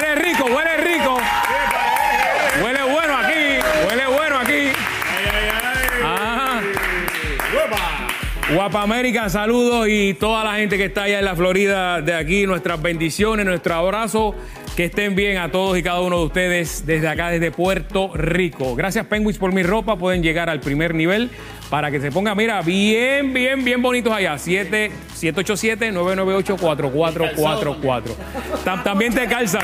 [0.00, 1.18] huele rico, huele rico.
[2.62, 4.72] Huele bueno aquí, huele bueno aquí.
[6.04, 6.60] Ajá.
[8.54, 12.46] Guapa América, saludos y toda la gente que está allá en la Florida de aquí,
[12.46, 14.34] nuestras bendiciones, nuestro abrazo.
[14.76, 18.74] Que estén bien a todos y cada uno de ustedes desde acá, desde Puerto Rico.
[18.76, 19.96] Gracias, Penguins, por mi ropa.
[19.96, 21.30] Pueden llegar al primer nivel
[21.70, 24.36] para que se ponga, mira, bien, bien, bien bonitos allá.
[24.36, 28.02] 7, 787-998-4444.
[28.64, 29.62] Tam- También te calzan.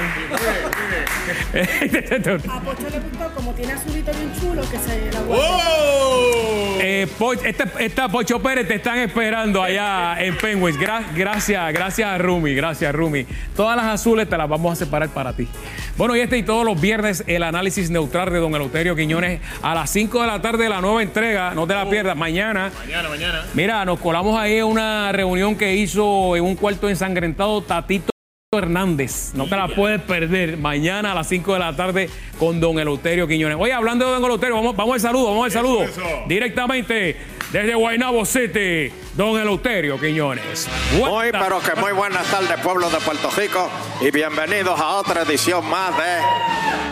[2.48, 5.20] A Pocho le gustó como tiene azulito bien chulo que se la.
[5.29, 6.77] ¡Oh!
[6.79, 7.06] Eh,
[7.45, 10.79] esta, esta Pocho Pérez te están esperando allá en Penguins.
[10.79, 13.27] Gra- gracias, gracias Rumi, gracias Rumi.
[13.57, 15.48] Todas las azules te las vamos a separar para ti.
[15.96, 19.74] Bueno, y este y todos los viernes el análisis neutral de Don Eleuterio Quiñones a
[19.74, 21.54] las 5 de la tarde la nueva entrega.
[21.54, 21.95] No te la pierdas.
[22.05, 22.70] Mañana.
[22.78, 23.45] Mañana, mañana.
[23.55, 28.10] Mira, nos colamos ahí en una reunión que hizo en un cuarto ensangrentado Tatito
[28.52, 29.32] Hernández.
[29.34, 30.56] No te la puedes perder.
[30.56, 33.56] Mañana a las 5 de la tarde con Don Eleuterio Quiñones.
[33.59, 35.87] Oye, hablando de Don Eleuterio, vamos, vamos al saludo, vamos al saludo.
[36.29, 37.16] Directamente
[37.57, 40.68] desde Guaynabo City, Don Eleuterio Quiñones.
[40.93, 43.71] Muy, pero que muy buenas tardes, pueblo de Puerto Rico,
[44.02, 46.21] y bienvenidos a otra edición más de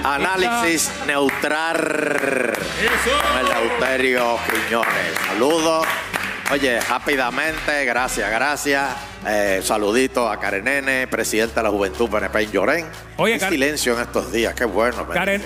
[0.05, 1.77] Análisis Neutral
[2.57, 5.19] con el Eleuterio Quiñones.
[5.27, 5.87] Saludos.
[6.51, 8.91] Oye, rápidamente, gracias, gracias.
[9.27, 12.87] Eh, saludito a Karenene, presidenta de la Juventud PNP en Llorén.
[13.19, 15.07] Oye, Qué silencio en estos días, qué bueno.
[15.09, 15.42] Karen,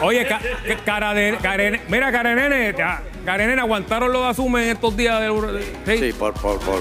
[0.00, 0.40] oye, ca-
[0.86, 2.74] cara de, Karen, mira, Karenene,
[3.24, 5.98] ya, Karenene, aguantaron los asumen estos días del sí.
[5.98, 6.80] Sí, por, por, por.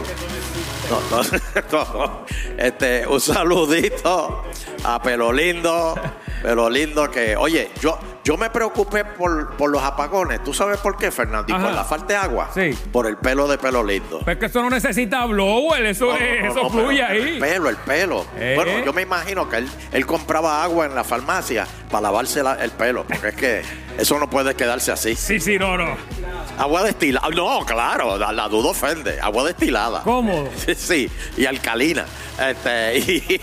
[0.89, 1.23] No, no,
[1.71, 2.25] no.
[2.57, 4.43] Este, un saludito
[4.83, 5.95] a Pelo Lindo.
[6.43, 10.43] Pelo Lindo que, oye, yo, yo me preocupé por, por los apagones.
[10.43, 11.47] ¿Tú sabes por qué, Fernando?
[11.57, 12.49] Por la falta de agua.
[12.53, 12.77] Sí.
[12.91, 14.19] Por el pelo de Pelo Lindo.
[14.19, 17.23] Pero es que eso no necesita blower, eso, No, es- no, eso no, fluye pero
[17.23, 17.29] ahí.
[17.35, 18.25] El pelo, el pelo.
[18.37, 18.53] Eh.
[18.57, 22.55] Bueno, yo me imagino que él, él compraba agua en la farmacia para lavarse la-
[22.61, 23.61] el pelo, porque es que
[23.97, 25.15] eso no puede quedarse así.
[25.15, 25.95] Sí, sí, no, no.
[26.57, 27.29] Agua destilada.
[27.29, 29.19] No, claro, la, la duda ofende.
[29.21, 30.01] Agua destilada.
[30.03, 30.49] Cómodo.
[30.65, 32.05] Sí, sí, y alcalina.
[32.39, 33.41] Este, y,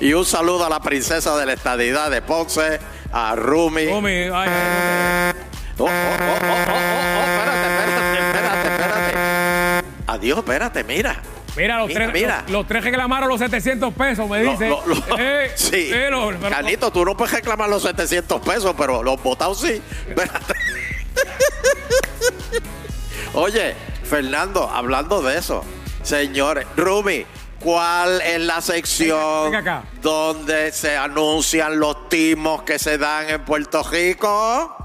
[0.00, 2.78] y un saludo a la princesa de la estadidad de Ponce,
[3.12, 3.86] a Rumi.
[3.88, 5.32] Rumi, ay, ay,
[5.78, 6.76] Oh, oh, oh, oh, oh, oh,
[7.18, 9.88] oh, espérate, espérate, espérate, espérate.
[10.06, 11.16] Adiós, espérate, mira.
[11.56, 12.42] Mira, los, Mira, tres, mira.
[12.42, 14.68] Los, los tres reclamaron los 700 pesos, me dice.
[14.68, 15.90] lo- lo- Eh, sí.
[15.92, 16.10] eh,
[16.50, 19.80] Canito, tú no puedes reclamar los 700 pesos, pero los botados sí.
[20.08, 20.54] Espérate.
[23.36, 25.62] Oye, Fernando, hablando de eso,
[26.02, 27.26] señores, Rumi,
[27.60, 29.88] ¿cuál es la sección Venga, venga acá.
[30.00, 34.75] donde se anuncian los timos que se dan en Puerto Rico?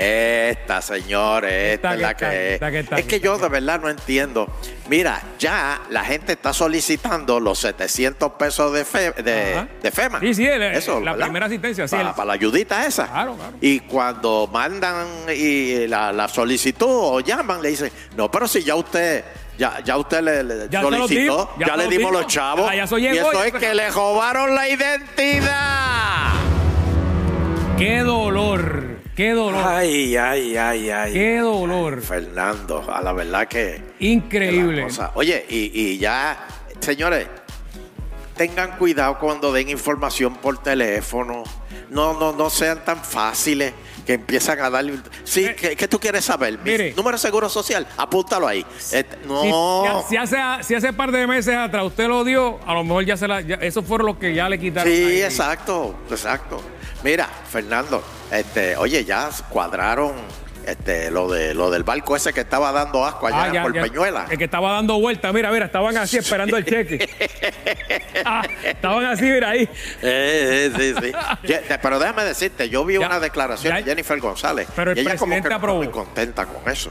[0.00, 3.00] Esta, señores, esta, Esta es la que esta que está, es.
[3.02, 4.46] Es que yo de verdad no entiendo.
[4.88, 10.20] Mira, ya la gente está solicitando los 700 pesos de, fe- de, FEMA.
[10.20, 11.26] Sí, sí, el- Eso, la ¿verdad?
[11.26, 13.08] primera asistencia, sí, Para, el- para la ayudita esa.
[13.08, 13.52] Claro, claro.
[13.60, 18.76] Y cuando mandan y la, la solicitud o llaman, le dicen, no, pero si ya
[18.76, 19.24] usted...
[19.58, 22.70] Ya, ya usted le, Ya solicitó, ya le dimos los chavos.
[22.70, 22.78] Ya, y
[23.18, 26.28] eso es que le robaron la identidad.
[27.76, 28.37] Qué dolor,
[29.18, 31.12] qué dolor, Ay, ay, ay, ay.
[31.12, 32.00] qué dolor.
[32.00, 33.82] Fernando, a la verdad que...
[33.98, 34.86] Increíble.
[34.86, 36.46] que Oye, y, y ya,
[36.78, 37.26] señores,
[38.36, 41.42] tengan cuidado cuando den información por teléfono.
[41.90, 43.72] No, no, no sean tan fáciles
[44.06, 44.84] que empiezan a dar.
[45.24, 46.56] Sí, Eh, ¿qué, qué tú quieres saber?
[46.58, 46.94] Mi mire.
[46.96, 48.64] número de seguro social, apúntalo ahí.
[48.78, 48.96] Si,
[49.26, 50.04] no.
[50.08, 53.16] si hace, si hace par de meses atrás usted lo dio, a lo mejor ya
[53.16, 53.40] se la.
[53.40, 54.92] ya- eso fueron los que ya le quitaron.
[54.92, 55.22] Sí, ahí.
[55.22, 56.62] exacto, exacto.
[57.02, 60.12] Mira, Fernando, este, oye, ya cuadraron
[60.66, 63.74] este, lo de lo del barco ese que estaba dando asco allá Ah, ya, por
[63.74, 63.82] ya.
[63.82, 64.26] Peñuela.
[64.30, 67.08] El que estaba dando vueltas, mira, mira, estaban así esperando el cheque.
[68.24, 69.62] Ah, estaban así, mira ahí.
[70.02, 71.54] Eh, eh, sí, sí.
[71.82, 74.66] Pero déjame decirte, yo vi una declaración de Jennifer González.
[74.74, 76.90] Pero el y ella como que presidente no está muy contenta con eso.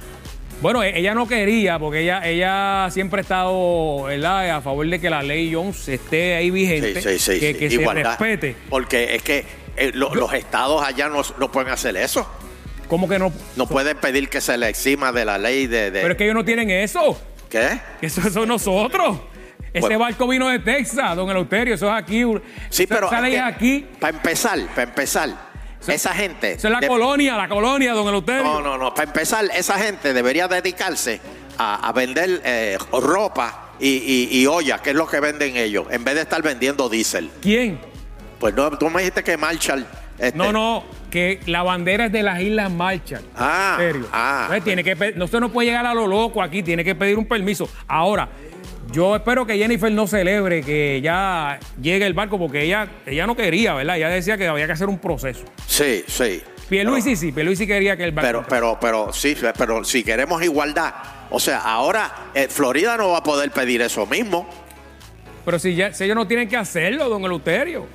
[0.62, 4.50] Bueno, e- ella no quería, porque ella, ella siempre ha estado ¿verdad?
[4.52, 7.40] a favor de que la ley Jones esté ahí vigente, Sí, sí, sí.
[7.40, 7.60] que, sí.
[7.60, 8.56] que se respete.
[8.70, 9.46] Porque es que
[9.78, 12.28] eh, lo- los estados allá no, no pueden hacer eso.
[12.88, 13.32] ¿Cómo que no?
[13.56, 15.92] No pueden pedir que se le exima de la ley de...
[15.92, 17.20] de- Pero es que ellos no tienen eso.
[17.50, 17.80] ¿Qué?
[18.02, 19.18] Eso son nosotros.
[19.74, 20.00] Ese Bueno.
[20.00, 22.24] barco vino de Texas, don Eleuterio, eso es aquí.
[22.70, 23.86] Sí, Esa- pero Esa ley es aquí.
[24.00, 25.30] Para empezar, para empezar,
[25.88, 26.54] esa gente...
[26.54, 28.44] Eso es la de- colonia, la colonia, don Eleuterio.
[28.44, 28.94] No, no, no.
[28.94, 31.20] Para empezar, esa gente debería dedicarse
[31.58, 33.90] a, a vender eh, ropa y,
[34.32, 37.30] y, y ollas, que es lo que venden ellos, en vez de estar vendiendo diésel.
[37.42, 37.80] ¿Quién?
[38.40, 39.86] Pues no, tú me dijiste que Marshall.
[40.20, 43.22] este, No, no, que la bandera es de las Islas Marshall.
[43.36, 44.08] Ah, ¿En serio?
[44.14, 44.42] ah.
[44.44, 47.18] Entonces, tiene que no, usted no puede llegar a lo loco aquí, tiene que pedir
[47.18, 47.70] un permiso.
[47.88, 48.30] Ahora,
[48.92, 53.36] Yo espero que Jennifer no celebre que ya llegue el barco porque ella, ella no
[53.36, 53.98] quería, ¿verdad?
[53.98, 55.44] Ella decía que había que hacer un proceso.
[55.66, 56.42] Sí, sí.
[56.70, 58.26] Pierluisi sí, Pierluisi quería que el barco...
[58.28, 60.94] Pero, pero, pero, sí, pero si queremos igualdad,
[61.30, 64.48] o sea, ahora eh, Florida no va a poder pedir eso mismo.
[65.44, 67.88] Pero si, ya, si ellos no tienen que hacerlo, don Eleuterio.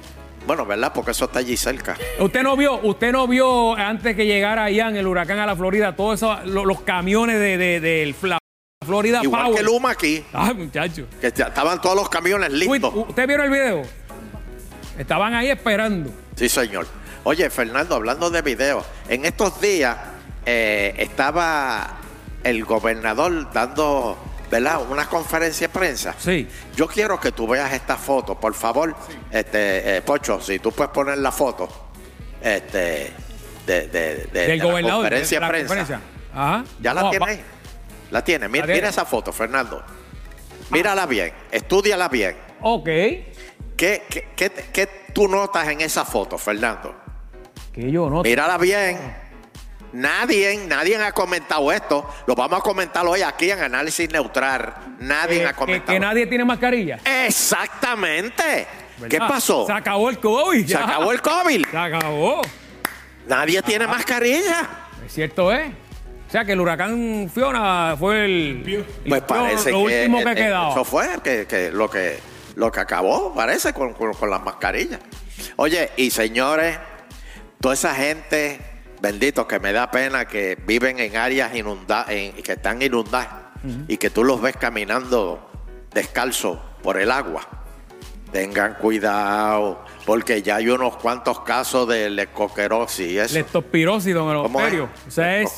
[0.46, 0.92] Bueno, ¿verdad?
[0.94, 1.96] Porque eso está allí cerca.
[2.18, 5.94] Usted no vio, usted no vio antes que llegara Ian el huracán a la Florida,
[5.94, 8.38] todos esos lo- los camiones de, de, del Fla-
[8.84, 9.56] Florida Igual Power.
[9.58, 11.06] que Luma aquí, Ay, muchacho.
[11.20, 12.92] que estaban todos los camiones Uy, listos.
[12.94, 13.82] ¿Usted vieron el video?
[14.98, 16.10] Estaban ahí esperando.
[16.36, 16.86] Sí, señor.
[17.24, 19.96] Oye, Fernando, hablando de video, en estos días
[20.44, 21.98] eh, estaba
[22.42, 24.18] el gobernador dando,
[24.52, 24.82] ¿verdad?
[24.90, 26.14] Una conferencia de prensa.
[26.18, 26.46] Sí.
[26.76, 28.94] Yo quiero que tú veas esta foto, por favor.
[29.30, 31.68] Este, eh, Pocho, si tú puedes poner la foto
[32.42, 33.12] este,
[33.66, 35.00] de, de- de- de del la gobernador.
[35.04, 35.68] conferencia de la prensa.
[35.74, 36.00] conferencia.
[36.34, 36.64] Ajá.
[36.82, 37.40] ¿Ya la No, tienes?
[38.10, 38.50] La tienes.
[38.50, 39.82] Mira, La esa foto, Fernando.
[40.68, 42.36] Mírala bien, estudiala bien.
[42.60, 42.84] Ok.
[42.84, 46.94] ¿Qué, qué, qué, qué tú notas en esa foto, Fernando?
[47.72, 48.22] Que yo no.
[48.22, 48.98] Mírala bien.
[49.92, 52.08] Nadie, nadie ha comentado esto.
[52.26, 54.72] Lo vamos a comentar hoy aquí en Análisis Neutral.
[55.00, 55.92] Nadie que, ha que- comentado.
[55.92, 56.98] que nadie tiene mascarilla.
[57.26, 58.66] Exactamente.
[59.08, 59.66] ¿Qué pasó?
[59.66, 60.62] Se acabó el COVID.
[60.62, 60.84] Se ya.
[60.84, 61.66] acabó el COVID.
[61.70, 62.42] Se acabó.
[63.26, 64.68] Nadie tiene mascarilla.
[65.04, 65.72] Es cierto, ¿eh?
[66.28, 68.64] O sea que el huracán Fiona fue el.
[68.66, 70.70] el Pues parece lo que, último que eh, ha quedado.
[70.70, 72.18] eso fue que, que lo que
[72.54, 75.00] lo que acabó, parece, con, con- con las mascarillas.
[75.56, 76.78] Oye, y señores,
[77.60, 78.60] toda esa gente,
[79.02, 83.28] bendito, que me da pena que viven en áreas inundadas, que están inundadas,
[83.88, 85.50] y que tú los ves caminando
[85.92, 87.42] descalzo por el agua.
[88.32, 93.34] Tengan cuidado, porque ya hay unos cuantos casos de leptospirosis y eso.
[93.34, 94.72] Leptospirosis, don ¿Cómo es?
[94.72, 94.88] Eleuterio.
[95.06, 95.50] O sea, es.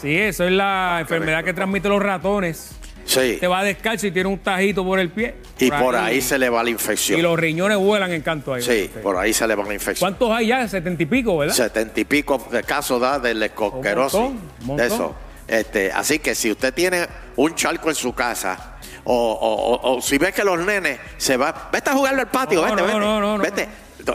[0.00, 2.79] Sí, eso es la enfermedad que transmiten los ratones.
[3.10, 5.34] Sí, Te va descalzo y tiene un tajito por el pie.
[5.58, 7.18] y por ahí se le va la infección.
[7.18, 8.62] Y los riñones vuelan en canto ahí.
[8.62, 10.10] Sí, por ahí se le va la infección.
[10.12, 10.68] ¿Cuántos hay ya?
[10.68, 11.54] Setenta y pico, ¿verdad?
[11.54, 14.18] Setenta y pico de casos da de leptospirosis.
[14.20, 15.14] Un montón, un De eso.
[15.48, 20.00] Este, así que si usted tiene un charco en su casa, o, o- o- o
[20.02, 22.86] si ve que los nenes se van, vete a jugarlo al patio, No, vete, no,
[22.86, 22.98] vete.
[23.00, 23.42] no, no, no.
[23.42, 23.68] vete.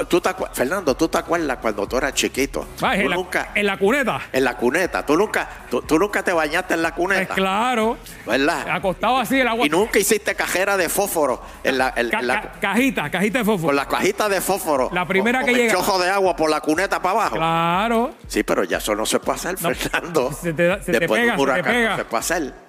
[0.10, 2.68] Tú te acuer- Fernando, ¿tú te acuerdas cuando tú eras chiquito?
[2.82, 4.22] Ay, tú en, la, nunca, en la cuneta.
[4.32, 7.98] en la cuneta, tú nunca, tú, tú nunca te bañaste en la Pues cuneta, claro.
[8.26, 8.70] ¿verdad?
[8.70, 9.66] Acostado así el agua.
[9.66, 13.40] Y nunca hiciste cajera de fósforo en la, en- Ca- en la- ca- cajita, cajita
[13.40, 13.68] de fósforo.
[13.68, 14.90] con la cajita de fósforo.
[14.94, 15.78] La primera con, que con el llega.
[15.80, 17.36] chojo de agua por la cuneta para abajo.
[17.36, 18.16] Claro.
[18.28, 19.74] Sí, pero ya eso no se puede hacer, No.
[19.74, 20.32] Fernando.
[20.34, 21.90] Se te Después pega, de un se te huracán pega.
[21.92, 22.65] no se puede hacer.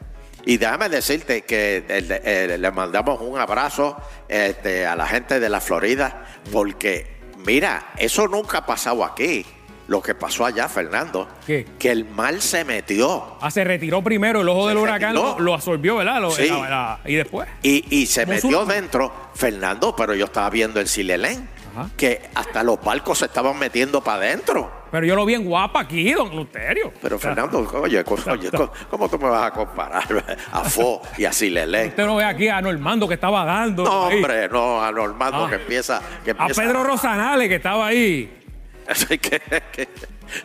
[0.47, 3.97] Y déjame decirte que eh, eh, le mandamos un abrazo
[4.29, 9.45] este, a la gente de la Florida, porque, mira, eso nunca ha pasado aquí.
[9.89, 11.65] Lo que pasó allá, Fernando, ¿Qué?
[11.79, 15.39] que el mal se metió Ah, se retiró primero el ojo Se del huracán, lo,
[15.39, 16.21] lo absorbió, ¿verdad?
[16.21, 16.49] Lo- Sí.
[16.49, 17.49] la- la- y después.
[17.63, 21.49] y, y se metió dentro, Fernando, pero yo estaba viendo el Silelén,
[21.97, 24.73] que hasta los barcos se estaban metiendo para adentro.
[24.97, 26.91] Pero yo lo vi en guapa aquí, don Luterio.
[27.03, 28.51] Pero Fernando, oye, oye,
[28.89, 30.05] ¿cómo tú me vas a comparar
[30.53, 31.89] a Fo y a Silelén?
[31.89, 33.85] Usted no ve aquí a Normando que estaba dando.
[33.85, 34.17] No, ahí.
[34.17, 35.51] hombre, no, a Normando Ah.
[35.51, 36.01] que empieza.
[36.25, 38.33] Que A empieza Pedro Rosanales que estaba ahí.
[38.89, 39.39] Así que,
[39.71, 39.89] que-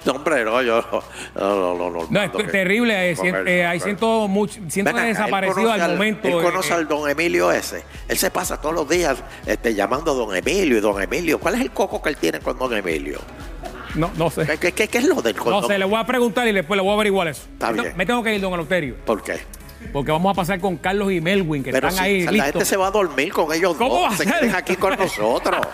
[0.06, 3.12] no, hombre, no, yo no, no, no, no, No, es que- terrible.
[3.14, 3.16] eh,
[3.48, 6.28] eh, hay con- cientos much- cientos Ven de acá, él desaparecidos conoce al momento.
[6.28, 7.84] Él conoce eh, al don Emilio ese.
[8.10, 11.40] Él se pasa todos los días este, llamando a don Emilio y don Emilio.
[11.40, 13.20] ¿Cuál es el coco que él tiene con don Emilio?
[13.96, 14.46] No, no sé.
[14.46, 16.52] ¿Qué, qué- qué- qué es lo del con No sé, le voy a preguntar y
[16.52, 17.44] después le voy a averiguar eso.
[17.54, 18.96] Está Me- tengo que ir, don Eleuterio.
[19.06, 19.40] ¿Por qué?
[19.92, 22.52] Porque vamos a pasar con Carlos y Melwin, que Pero están si ahí la listos.
[22.52, 24.96] gente se va a dormir con ellos ¿Cómo dos, va a se queden aquí con
[25.00, 25.66] nosotros.